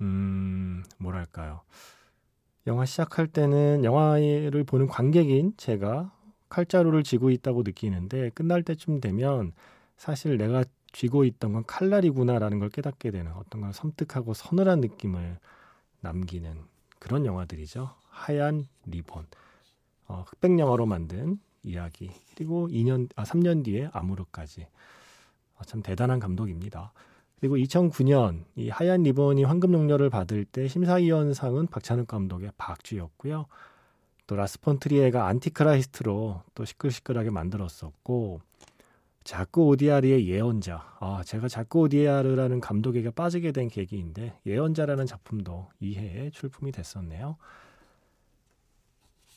음, 0.00 0.84
뭐랄까요. 0.98 1.60
영화 2.66 2.84
시작할 2.84 3.26
때는 3.26 3.84
영화를 3.84 4.64
보는 4.64 4.86
관객인 4.86 5.54
제가 5.56 6.12
칼자루를 6.48 7.02
쥐고 7.02 7.30
있다고 7.30 7.62
느끼는데 7.62 8.30
끝날 8.30 8.62
때쯤 8.62 9.00
되면 9.00 9.52
사실 9.96 10.36
내가 10.36 10.64
쥐고 10.92 11.24
있던 11.24 11.52
건 11.54 11.64
칼날이구나라는 11.66 12.58
걸 12.58 12.68
깨닫게 12.68 13.10
되는 13.10 13.32
어떤 13.32 13.62
걸 13.62 13.72
섬뜩하고 13.72 14.34
서늘한 14.34 14.80
느낌을 14.80 15.38
남기는 16.00 16.56
그런 16.98 17.24
영화들이죠. 17.24 17.90
하얀 18.08 18.66
리본. 18.86 19.26
어, 20.08 20.24
흑백 20.28 20.58
영화로 20.58 20.86
만든 20.86 21.40
이야기. 21.62 22.10
그리고 22.34 22.68
2년 22.68 23.08
아 23.16 23.24
3년 23.24 23.64
뒤에 23.64 23.88
아무르까지. 23.92 24.66
어, 25.62 25.64
참 25.64 25.80
대단한 25.82 26.18
감독입니다. 26.18 26.92
그리고 27.40 27.56
2009년 27.56 28.44
이 28.56 28.68
하얀 28.68 29.02
리본이 29.02 29.44
황금 29.44 29.72
용려를 29.72 30.10
받을 30.10 30.44
때 30.44 30.68
심사위원상은 30.68 31.66
박찬욱 31.68 32.06
감독의 32.06 32.52
박쥐였고요. 32.56 33.46
또 34.26 34.36
라스폰트리에가 34.36 35.26
안티크라이스트로 35.26 36.42
또 36.54 36.64
시끌시끌하게 36.64 37.30
만들었었고 37.30 38.40
자크 39.24 39.60
오디아르의 39.60 40.28
예언자. 40.28 40.96
아, 41.00 41.22
제가 41.24 41.48
자크 41.48 41.78
오디아르라는 41.78 42.60
감독에게 42.60 43.10
빠지게 43.10 43.52
된 43.52 43.68
계기인데 43.68 44.38
예언자라는 44.46 45.06
작품도 45.06 45.68
이 45.80 45.94
해에 45.96 46.30
출품이 46.30 46.72
됐었네요. 46.72 47.36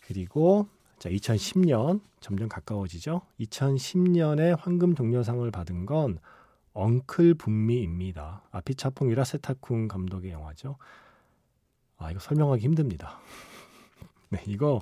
그리고 0.08 0.68
자, 1.00 1.10
2010년 1.10 2.02
점점 2.20 2.48
가까워지죠. 2.50 3.22
2010년에 3.40 4.58
황금 4.60 4.96
종려상을 4.96 5.50
받은 5.52 5.86
건 5.86 6.20
엉클 6.74 7.36
분미입니다. 7.36 8.44
아피차풍 8.52 9.10
이라세타쿵 9.10 9.88
감독의 9.88 10.32
영화죠. 10.32 10.78
아 11.98 12.12
이거 12.12 12.20
설명하기 12.20 12.64
힘듭니다. 12.64 13.20
네 14.30 14.42
이거 14.46 14.82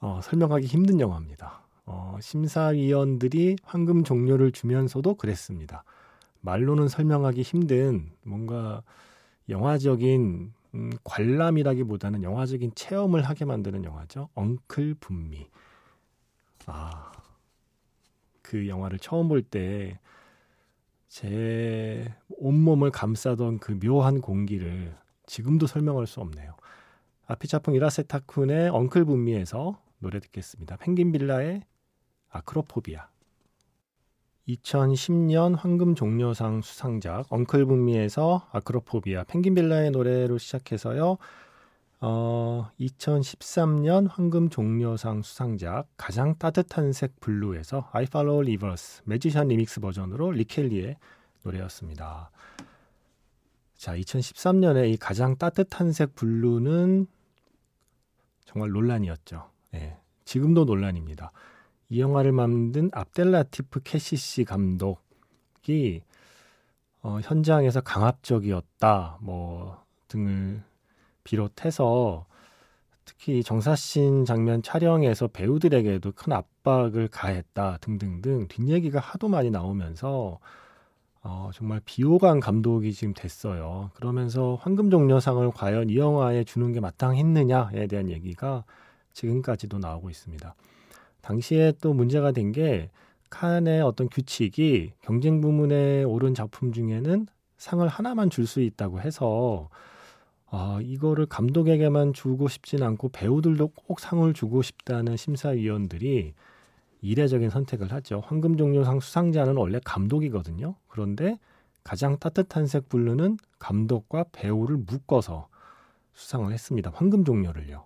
어, 0.00 0.20
설명하기 0.22 0.66
힘든 0.66 1.00
영화입니다. 1.00 1.62
어, 1.86 2.16
심사위원들이 2.20 3.56
황금 3.64 4.04
종료를 4.04 4.52
주면서도 4.52 5.14
그랬습니다. 5.14 5.84
말로는 6.40 6.88
설명하기 6.88 7.42
힘든 7.42 8.12
뭔가 8.22 8.82
영화적인 9.48 10.52
음, 10.74 10.90
관람이라기보다는 11.04 12.22
영화적인 12.22 12.72
체험을 12.74 13.22
하게 13.22 13.44
만드는 13.44 13.84
영화죠. 13.84 14.28
엉클 14.34 14.94
분미. 15.00 15.48
아, 16.66 17.12
그 18.42 18.68
영화를 18.68 18.98
처음 18.98 19.28
볼 19.28 19.42
때 19.50 19.98
제 21.08 22.12
온몸을 22.38 22.90
감싸던 22.90 23.60
그 23.60 23.78
묘한 23.78 24.20
공기를 24.20 24.96
지금도 25.26 25.66
설명할 25.68 26.06
수 26.08 26.20
없네요. 26.20 26.56
아피차풍 27.26 27.74
이라세타쿤의 27.74 28.70
엉클 28.70 29.04
분미에서 29.04 29.80
노래 30.00 30.18
듣겠습니다. 30.18 30.76
펭귄 30.76 31.12
빌라의 31.12 31.62
Acrophobia. 32.30 33.08
2010년 34.48 35.56
황금 35.56 35.94
종려상 35.94 36.60
수상작 36.60 37.26
엉클 37.30 37.64
분미에서 37.64 38.48
Acrophobia 38.52 39.24
펭귄 39.24 39.54
빌라의 39.54 39.90
노래로 39.90 40.38
시작해서요. 40.38 41.16
어, 42.00 42.70
2013년 42.78 44.08
황금 44.10 44.50
종려상 44.50 45.22
수상작 45.22 45.88
가장 45.96 46.36
따뜻한 46.36 46.92
색 46.92 47.18
블루에서 47.20 47.88
I 47.92 48.02
Follow 48.04 48.40
Rivers 48.40 49.00
Magician 49.04 49.48
Remix 49.48 49.80
버전으로 49.80 50.32
리케 50.32 50.64
리의 50.64 50.96
노래였습니다. 51.44 52.30
자, 53.76 53.96
2013년에 53.96 54.92
이 54.92 54.96
가장 54.98 55.36
따뜻한 55.36 55.92
색 55.92 56.14
블루는 56.14 57.06
정말 58.44 58.70
논란이었죠. 58.70 59.50
예, 59.74 59.96
지금도 60.24 60.64
논란입니다. 60.64 61.32
이 61.88 62.00
영화를 62.00 62.32
만든 62.32 62.90
압델라티프 62.92 63.80
케시시 63.82 64.44
감독이 64.44 66.02
어, 67.02 67.20
현장에서 67.22 67.80
강압적이었다, 67.82 69.18
뭐 69.20 69.82
등을 70.08 70.62
비롯해서 71.22 72.26
특히 73.04 73.42
정사신 73.42 74.24
장면 74.24 74.62
촬영에서 74.62 75.28
배우들에게도 75.28 76.12
큰 76.12 76.32
압박을 76.32 77.08
가했다 77.08 77.78
등등등 77.82 78.48
뒷얘기가 78.48 79.00
하도 79.00 79.28
많이 79.28 79.50
나오면서 79.50 80.38
어, 81.22 81.50
정말 81.54 81.80
비호감 81.84 82.40
감독이 82.40 82.92
지금 82.92 83.14
됐어요. 83.14 83.90
그러면서 83.94 84.56
황금종려상을 84.60 85.50
과연 85.52 85.90
이 85.90 85.96
영화에 85.96 86.44
주는 86.44 86.72
게 86.72 86.80
마땅했느냐에 86.80 87.86
대한 87.86 88.10
얘기가 88.10 88.64
지금까지도 89.12 89.78
나오고 89.78 90.10
있습니다. 90.10 90.54
당시에 91.24 91.72
또 91.80 91.92
문제가 91.94 92.32
된 92.32 92.52
게 92.52 92.90
칸의 93.30 93.82
어떤 93.82 94.08
규칙이 94.08 94.92
경쟁 95.00 95.40
부문에 95.40 96.04
오른 96.04 96.34
작품 96.34 96.72
중에는 96.72 97.26
상을 97.56 97.86
하나만 97.88 98.30
줄 98.30 98.46
수 98.46 98.60
있다고 98.60 99.00
해서 99.00 99.68
아, 100.46 100.78
이거를 100.82 101.26
감독에게만 101.26 102.12
주고 102.12 102.46
싶진 102.48 102.82
않고 102.84 103.08
배우들도 103.08 103.68
꼭 103.68 103.98
상을 103.98 104.32
주고 104.34 104.62
싶다는 104.62 105.16
심사위원들이 105.16 106.34
이례적인 107.02 107.50
선택을 107.50 107.92
하죠. 107.92 108.22
황금종려상 108.24 109.00
수상자는 109.00 109.56
원래 109.56 109.80
감독이거든요. 109.84 110.76
그런데 110.86 111.38
가장 111.82 112.18
따뜻한 112.18 112.66
색 112.68 112.88
블루는 112.88 113.38
감독과 113.58 114.26
배우를 114.32 114.76
묶어서 114.76 115.48
수상을 116.14 116.52
했습니다. 116.52 116.90
황금종려를요. 116.94 117.84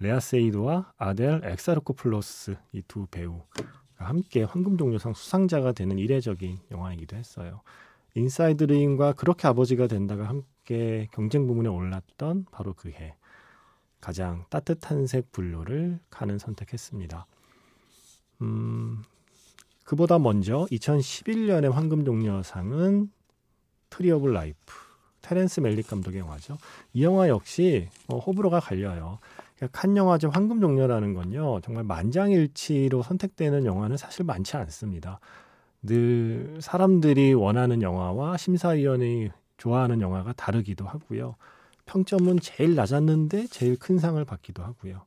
레아 0.00 0.18
세이두와 0.20 0.92
아델 0.96 1.40
엑사르코플로스 1.44 2.56
이 2.72 2.82
두 2.88 3.06
배우가 3.06 3.46
함께 3.96 4.42
황금종려상 4.42 5.12
수상자가 5.14 5.72
되는 5.72 5.98
이례적인 5.98 6.58
영화이기도 6.70 7.16
했어요. 7.16 7.60
인사이드 8.14 8.64
르윈과 8.64 9.12
그렇게 9.12 9.46
아버지가 9.46 9.86
된다가 9.86 10.24
함께 10.26 11.06
경쟁 11.12 11.46
부문에 11.46 11.68
올랐던 11.68 12.46
바로 12.50 12.72
그 12.74 12.90
해. 12.90 13.14
가장 14.00 14.46
따뜻한 14.48 15.06
색 15.06 15.30
블루를 15.32 16.00
칸은 16.08 16.38
선택했습니다. 16.38 17.26
음, 18.40 19.02
그보다 19.84 20.18
먼저 20.18 20.66
2011년의 20.70 21.70
황금종려상은 21.70 23.10
트리 23.90 24.10
오브 24.12 24.28
라이프, 24.28 24.74
테렌스 25.20 25.60
맬릭 25.60 25.88
감독의 25.88 26.20
영화죠. 26.20 26.56
이 26.94 27.04
영화 27.04 27.28
역시 27.28 27.88
어, 28.08 28.18
호불호가 28.18 28.60
갈려요. 28.60 29.18
칸 29.72 29.96
영화제 29.96 30.26
황금 30.26 30.60
종려라는 30.60 31.14
건요, 31.14 31.60
정말 31.62 31.84
만장일치로 31.84 33.02
선택되는 33.02 33.64
영화는 33.66 33.96
사실 33.96 34.24
많지 34.24 34.56
않습니다. 34.56 35.20
늘 35.82 36.58
사람들이 36.60 37.34
원하는 37.34 37.82
영화와 37.82 38.36
심사위원이 38.36 39.30
좋아하는 39.58 40.00
영화가 40.00 40.32
다르기도 40.34 40.86
하고요. 40.86 41.36
평점은 41.86 42.40
제일 42.40 42.74
낮았는데 42.74 43.48
제일 43.48 43.78
큰 43.78 43.98
상을 43.98 44.22
받기도 44.24 44.62
하고요. 44.62 45.02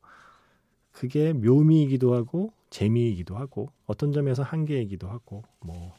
그게 0.91 1.33
묘미이기도 1.33 2.13
하고 2.13 2.51
재미이기도 2.69 3.35
하고 3.35 3.69
어떤 3.85 4.11
점에서 4.11 4.43
한계이기도 4.43 5.07
하고 5.07 5.43
뭐 5.59 5.93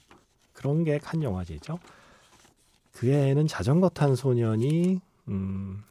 그런 0.52 0.84
게 0.84 0.98
칸 0.98 1.22
영화제죠. 1.22 1.78
그 2.92 3.08
해에는 3.08 3.46
자전거 3.48 3.88
탄 3.88 4.14
소년이 4.14 5.00
음, 5.28 5.82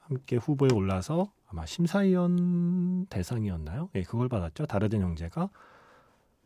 함께 0.00 0.36
후보에 0.36 0.70
올라서 0.72 1.30
아마 1.52 1.66
심사위원 1.66 3.06
대상이었나요? 3.06 3.90
예, 3.94 4.02
그걸 4.02 4.28
받았죠. 4.28 4.66
다르덴 4.66 5.02
형제가 5.02 5.50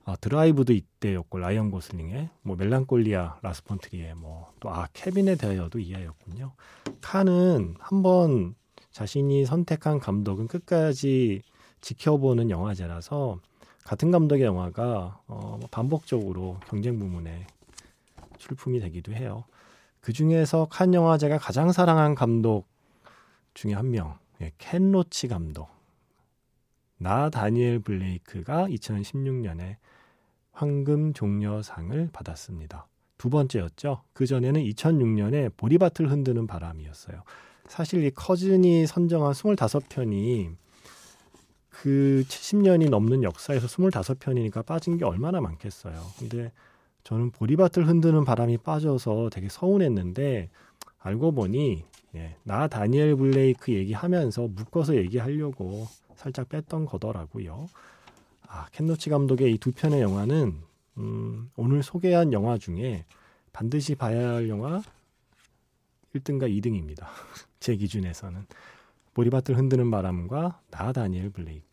아, 0.05 0.17
드라이브도 0.17 0.73
이때였고 0.73 1.39
라이언 1.39 1.71
고슬링의 1.71 2.29
뭐 2.43 2.57
멜랑콜리아 2.57 3.39
라스폰트리에 3.43 4.15
뭐 4.15 4.53
또 4.61 4.69
아 4.71 4.89
케빈에 4.93 5.37
대하여도 5.37 5.79
이 5.79 5.84
해였군요. 5.84 6.53
칸은 7.01 7.77
한번 7.79 8.55
자신이 8.91 9.47
선택한 9.47 9.99
감독은 10.01 10.49
끝까지 10.49 11.43
지켜보는 11.81 12.51
영화제라서 12.51 13.39
같은 13.85 14.11
감독의 14.11 14.43
영화가 14.45 15.21
어, 15.29 15.57
뭐 15.61 15.69
반복적으로 15.71 16.59
경쟁 16.69 16.99
부문에 16.99 17.47
출품이 18.39 18.81
되기도 18.81 19.13
해요. 19.13 19.45
그 20.01 20.13
중에서 20.13 20.67
칸 20.71 20.95
영화제가 20.95 21.39
가장 21.39 21.71
사랑한 21.73 22.15
감독 22.15 22.67
중에 23.55 23.73
한 23.73 23.91
명, 23.91 24.19
예, 24.41 24.53
켄 24.59 24.93
로치 24.93 25.29
감독. 25.29 25.69
나 26.99 27.31
다니엘 27.31 27.81
블레이크가 27.81 28.67
2016년에 28.69 29.77
황금 30.53 31.13
종려상을 31.13 32.11
받았습니다. 32.13 32.87
두 33.19 33.31
번째였죠. 33.31 34.03
그 34.13 34.27
전에는 34.27 34.63
2006년에 34.63 35.57
보리밭을 35.57 36.11
흔드는 36.11 36.47
바람이었어요. 36.47 37.23
사실 37.67 38.05
이 38.05 38.11
커즌이 38.11 38.87
선정한 38.87 39.33
25편이 39.33 40.55
그 41.69 42.25
70년이 42.27 42.89
넘는 42.89 43.23
역사에서 43.23 43.67
25편이니까 43.67 44.65
빠진 44.65 44.97
게 44.97 45.05
얼마나 45.05 45.41
많겠어요. 45.41 46.01
근데 46.19 46.53
저는 47.05 47.31
보리밭을 47.31 47.87
흔드는 47.87 48.25
바람이 48.25 48.59
빠져서 48.59 49.31
되게 49.31 49.49
서운했는데 49.49 50.49
알고 50.99 51.33
보니 51.33 51.85
예, 52.17 52.37
나 52.45 52.67
다니엘 52.69 53.15
블레이크 53.17 53.73
얘기하면서 53.73 54.49
묶어서 54.49 54.97
얘기하려고 54.97 55.87
살짝 56.17 56.49
뺐던 56.49 56.87
거더라고요. 56.87 57.67
아, 58.49 58.67
켄노치 58.73 59.11
감독의 59.11 59.53
이 59.55 59.59
두 59.59 59.73
편의 59.73 60.01
영화는 60.01 60.55
음, 60.99 61.51
오늘 61.57 61.83
소개한 61.83 62.33
영화 62.33 62.57
중에 62.59 63.05
반드시 63.53 63.95
봐야 63.95 64.35
할 64.35 64.49
영화 64.49 64.83
1등과 66.15 66.49
2등입니다. 66.51 67.07
제 67.61 67.77
기준에서는. 67.77 68.47
보리밭을 69.15 69.57
흔드는 69.57 69.91
바람과 69.91 70.61
나 70.71 70.93
다니엘 70.93 71.31
블레이크. 71.31 71.65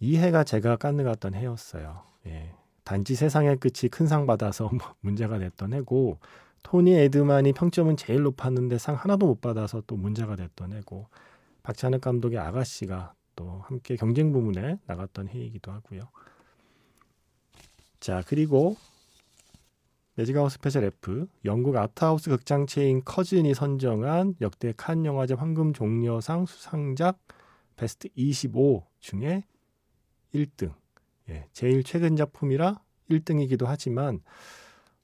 이 0.00 0.16
해가 0.16 0.44
제가 0.44 0.76
깐느갔던 0.76 1.34
해였어요. 1.34 2.02
예. 2.26 2.52
단지 2.84 3.14
세상의 3.14 3.56
끝이 3.58 3.88
큰 3.90 4.06
상 4.06 4.26
받아서 4.26 4.68
뭐 4.72 4.94
문제가 5.00 5.38
됐던 5.38 5.74
해고 5.74 6.18
토니 6.62 6.92
에드만이 6.92 7.52
평점은 7.52 7.96
제일 7.96 8.22
높았는데 8.22 8.78
상 8.78 8.94
하나도 8.94 9.26
못 9.26 9.40
받아서 9.40 9.82
또 9.86 9.96
문제가 9.96 10.36
됐던 10.36 10.72
해고 10.72 11.08
박찬욱 11.62 12.00
감독의 12.00 12.38
아가씨가 12.38 13.14
또 13.36 13.62
함께 13.64 13.96
경쟁 13.96 14.32
부문에 14.32 14.78
나갔던 14.86 15.28
해이기도 15.28 15.70
하고요. 15.70 16.08
자 18.00 18.22
그리고 18.26 18.76
Magic 20.14 20.34
Hour 20.34 20.50
Special 20.50 20.82
F 20.84 21.28
영국 21.44 21.76
art 21.76 21.96
house 21.96 22.28
극장체인 22.30 23.04
커즌이 23.04 23.54
선정한 23.54 24.34
역대 24.40 24.72
칸 24.76 25.04
영화제 25.04 25.34
황금 25.34 25.72
종려상 25.72 26.46
수상작 26.46 27.18
베스트 27.76 28.08
25 28.16 28.84
중에 28.98 29.44
1등. 30.34 30.74
예, 31.30 31.46
제일 31.52 31.84
최근 31.84 32.16
작품이라 32.16 32.80
1등이기도 33.10 33.66
하지만 33.66 34.20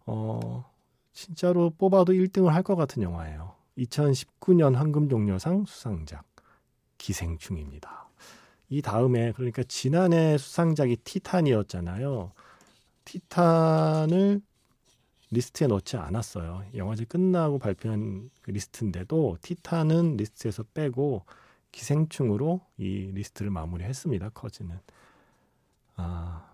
어 0.05 0.69
진짜로 1.14 1.70
뽑아도 1.70 2.12
1등을 2.12 2.48
할 2.48 2.62
것 2.62 2.77
같은 2.77 3.03
영화예요. 3.03 3.55
2019년 3.79 4.74
황금 4.74 5.09
종려상 5.09 5.64
수상작 5.64 6.24
기생충입니다. 6.98 8.09
이 8.68 8.83
다음에 8.83 9.33
그러니까 9.33 9.62
지난해 9.64 10.37
수상작이 10.38 10.96
티탄이었잖아요. 11.05 12.33
티탄을 13.05 14.40
리스트에 15.31 15.66
넣지 15.66 15.96
않았어요. 15.96 16.64
영화제 16.74 17.05
끝나고 17.05 17.59
발표한 17.59 18.31
그 18.42 18.50
리스트인데도 18.50 19.38
티탄은 19.42 20.16
리스트에서 20.16 20.62
빼고 20.74 21.24
기생충으로 21.72 22.61
이 22.79 23.11
리스트를 23.12 23.50
마무리했습니다. 23.50 24.31
커즌은 24.31 24.79
아, 25.96 26.48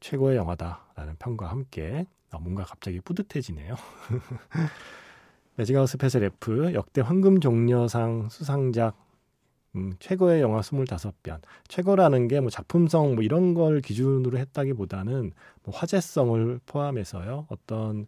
최고의 0.00 0.36
영화다라는 0.36 1.16
평과 1.18 1.50
함께 1.50 2.06
아, 2.30 2.38
뭔가 2.38 2.64
갑자기 2.64 3.00
뿌듯해지네요. 3.00 3.74
Magic 5.56 5.74
Hour 5.74 5.88
Special 5.88 6.24
F 6.24 6.72
역대 6.74 7.00
황금 7.00 7.40
종려상 7.40 8.28
수상작 8.28 8.96
음, 9.76 9.92
최고의 9.98 10.40
영화 10.40 10.60
25편. 10.60 11.40
최고라는 11.68 12.28
게 12.28 12.40
뭐 12.40 12.50
작품성 12.50 13.14
뭐 13.14 13.24
이런 13.24 13.54
걸 13.54 13.80
기준으로 13.80 14.38
했다기보다는 14.38 15.32
뭐 15.64 15.74
화제성을 15.74 16.60
포함해서요. 16.66 17.46
어떤 17.50 18.06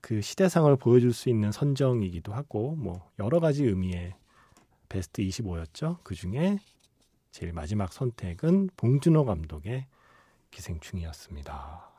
그 0.00 0.20
시대상을 0.20 0.74
보여줄 0.76 1.12
수 1.12 1.30
있는 1.30 1.50
선정이기도 1.50 2.32
하고 2.34 2.76
뭐 2.76 3.08
여러 3.18 3.40
가지 3.40 3.64
의미의 3.64 4.14
베스트 4.88 5.22
25였죠. 5.22 5.98
그 6.04 6.14
중에 6.14 6.58
제일 7.30 7.52
마지막 7.52 7.92
선택은 7.92 8.70
봉준호 8.76 9.24
감독의 9.24 9.86
기생충이었습니다. 10.50 11.93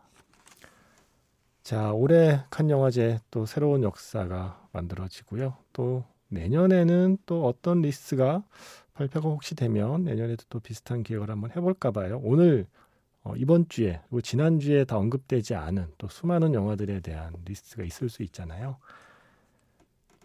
자, 1.66 1.94
올해 1.94 2.44
칸 2.52 2.70
영화제 2.70 3.18
또 3.32 3.48
새로운 3.48 3.82
역사가 3.82 4.70
만들어지고요. 4.72 5.58
또 5.74 6.04
내년에는 6.28 7.18
또 7.26 7.48
어떤 7.48 7.82
리스트가 7.82 8.44
발표가 8.94 9.30
혹시 9.30 9.56
되면 9.56 10.04
내년에도 10.04 10.46
또 10.50 10.60
비슷한 10.60 11.02
기획을 11.02 11.32
한번 11.32 11.50
해볼까 11.50 11.90
봐요. 11.90 12.22
오늘 12.24 12.68
어, 13.24 13.34
이번 13.36 13.68
주에 13.68 14.00
그리고 14.04 14.22
지난 14.22 14.60
주에 14.60 14.86
다 14.86 14.98
언급되지 14.98 15.56
않은 15.56 15.88
또 15.98 16.08
수많은 16.08 16.54
영화들에 16.54 17.00
대한 17.00 17.34
리스트가 17.46 17.84
있을 17.84 18.10
수 18.10 18.22
있잖아요. 18.22 18.78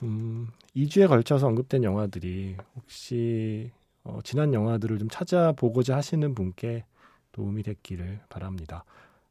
음, 0.02 0.48
2주에 0.76 1.08
걸쳐서 1.08 1.46
언급된 1.46 1.84
영화들이 1.84 2.58
혹시 2.76 3.70
어, 4.04 4.18
지난 4.24 4.52
영화들을 4.52 4.98
좀 4.98 5.08
찾아보고자 5.08 5.96
하시는 5.96 6.34
분께 6.34 6.84
도움이 7.32 7.62
됐기를 7.62 8.20
바랍니다. 8.28 8.84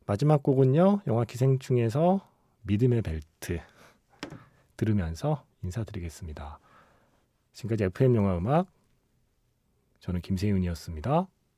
마지막 0.09 0.41
곡은요, 0.41 1.01
영화 1.05 1.23
기생충에서 1.23 2.27
믿음의 2.63 3.03
벨트 3.03 3.59
들으면서 4.75 5.45
인사드리겠습니다. 5.61 6.57
지금까지 7.53 7.83
FM 7.83 8.15
영화 8.15 8.35
음악 8.35 8.65
저는 9.99 10.21
김세윤이었습니다. 10.21 11.27